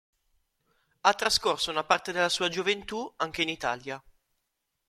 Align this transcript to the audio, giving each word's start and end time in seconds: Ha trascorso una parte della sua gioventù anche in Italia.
Ha 1.01 1.13
trascorso 1.13 1.69
una 1.69 1.83
parte 1.83 2.11
della 2.11 2.29
sua 2.29 2.47
gioventù 2.47 3.13
anche 3.17 3.43
in 3.43 3.49
Italia. 3.49 4.03